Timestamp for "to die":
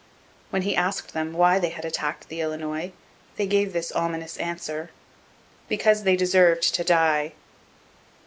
6.73-7.33